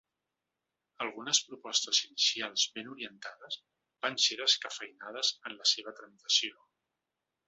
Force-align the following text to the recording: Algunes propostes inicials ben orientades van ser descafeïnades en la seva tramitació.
Algunes 1.03 1.41
propostes 1.49 1.99
inicials 2.07 2.65
ben 2.77 2.89
orientades 2.93 3.57
van 4.05 4.17
ser 4.23 4.39
descafeïnades 4.41 5.31
en 5.51 5.59
la 5.59 5.69
seva 5.73 5.95
tramitació. 6.01 6.59